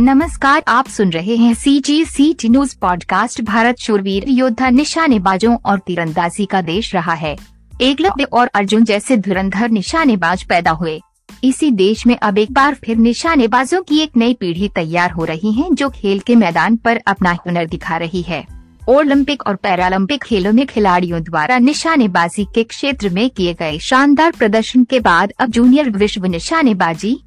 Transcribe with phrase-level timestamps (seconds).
[0.00, 5.56] नमस्कार, आप सुन रहे हैं C G C T news podcast Bharat शूरवीर, योद्धा, निशानेबाजों
[5.66, 7.36] और तीरंदाजी का देश रहा है।
[7.80, 11.00] एकलव्य और अर्जुन जैसे धुरंधर निशानेबाज पैदा हुए।
[11.44, 15.52] इसी देश में अब एक बार फिर निशानेबाजों की एक नई पीढ़ी तैयार हो रही
[15.52, 18.46] है, जो खेल के मैदान पर अपना हुनर दिखा रही है।
[18.88, 24.84] ओलंपिक और पैरालंपिक खेलों में खिलाड़ियों द्वारा निशानेबाजी के क्षेत्र में किए गए शानदार प्रदर्शन
[24.84, 27.20] के बाद अब जूनियर विश्व निशानेबाजी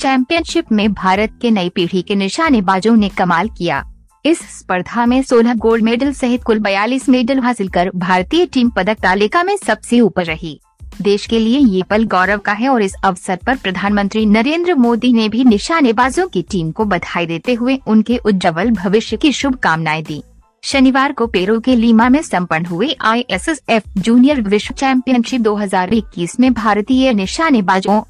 [0.00, 3.84] चैंपियनशिप में भारत के नई पीढ़ी के निशानेबाजों ने कमाल किया।
[4.24, 9.00] इस स्पर्धा में 16 गोल्ड मेडल सहित कुल 42 मेडल हासिल कर भारतीय टीम पदक
[9.00, 10.60] तालिका में सबसे ऊपर रही।
[11.02, 15.12] देश के लिए ये पल गौरव का है और इस अवसर पर प्रधानमंत्री नरेंद्र मोदी
[15.12, 20.22] ने भी निशानेबाजों की टीम को बधाई देते हुए उनके उज्जवल भविष्य की शुभकामनाएँ दी।
[20.62, 27.12] शनिवार को पेरू के लीमा में संपन्न हुए आईएसएसएफ जूनियर विश्व चैंपियनशिप 2021 में भारतीय
[27.12, 28.00] निशानेबाजों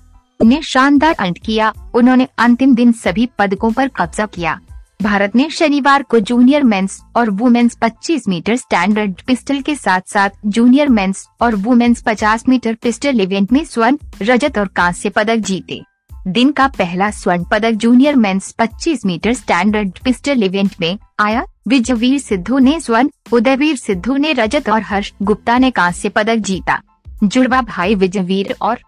[0.45, 4.61] ने शानदार अंत किया। उन्होंने अंतिम दिन सभी पदकों पर कब्जा किया।
[5.03, 10.31] भारत ने शनिवार को जूनियर मेंस और वुमेन्स 25 मीटर स्टैंडर्ड पिस्टल के साथ साथ
[10.47, 15.83] जूनियर मेंस और वुमेन्स 50 मीटर पिस्टल इवेंट में स्वर्ण, रजत और कांस्य पदक जीते।
[16.29, 22.19] दिन का पहला स्वर्ण पदक junior men's 25 metre standard pistol event में आया। विजयवीर
[22.19, 26.81] सिद्धू ने स्वर्ण, उदयवीर सिद्धू ने रजत और हर्ष गुप्ता ने कांस्य पदक जीता।
[27.25, 28.79] जुड़वा भाई विजयवीर और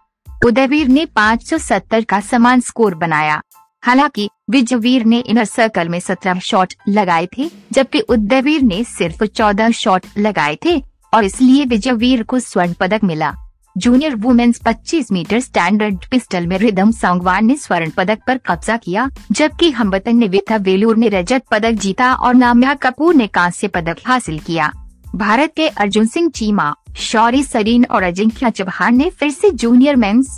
[0.44, 3.42] उदयवीर ने 570 का समान स्कोर बनाया।
[3.84, 9.70] हालाँकि, विजयवीर ने इनर सर्कल में 17 शॉट लगाए थे, जबकि उदयवीर ने सिर्फ़ 14
[9.70, 10.82] शॉट लगाए थे,
[11.14, 13.34] और इसलिए विजयवीर को स्वर्ण पदक मिला।
[13.78, 19.10] Junior women's 25 metre standard pistol में रिदम सांगवान ने स्वर्ण पदक पर कब्जा किया,
[19.32, 24.38] जबकि हमवतन निविता वेलूर ने रजत पदक जीता और नाम्या कपूर ने कांस्य पदक हासिल
[24.38, 24.72] किया।
[25.14, 30.28] भारत के अर्जुन सिंह चीमा शौरी सरीन और अजिंक्य चौहान ने फिर से जूनियर मेंस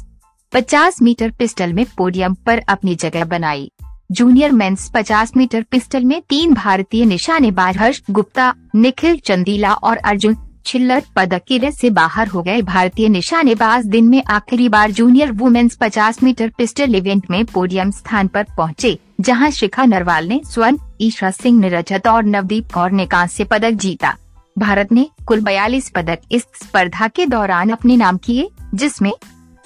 [0.53, 3.71] 50 मीटर पिस्टल में पोडियम पर अपनी जगह बनाई।
[4.13, 10.37] जूनियर मेंस 50 मीटर पिस्टल में तीन भारतीय निशानेबाज हर्ष गुप्ता निखिल चंदीला और अर्जुन
[10.67, 15.33] छिल्लर पदक की रेस से बाहर हो गए। भारतीय निशानेबाज दिन में आखिरी बार junior
[15.33, 20.79] women's 50 metre pistol event में पोडियम स्थान पर पहुँचे, जहाँ शिखा नरवाल ने स्वर्ण
[21.01, 24.15] ईशा सिंह ने रजत और नवदीप कौर ने कांस्य पदक जीता।
[24.59, 29.13] भारत ने कुल 42 पदक इस स्पर्धा के दौरान अपने नाम किए, जिसमें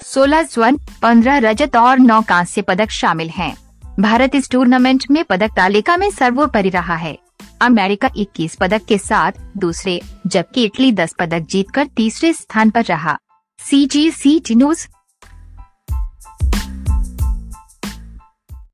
[0.01, 3.55] 16 स्वर्ण 15 रजत और 9 कांस्य पदक शामिल हैं।
[3.99, 7.17] भारत इस टूर्नामेंट में पदक तालिका में सर्वोपरि रहा है
[7.61, 13.17] अमेरिका 21 पदक के साथ दूसरे, जबकि इटली 10 पदक जीतकर तीसरे स्थान पर रहा
[13.59, 14.87] सी जी सी टी न्यूज़